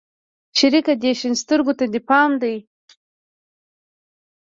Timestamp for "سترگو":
1.41-1.73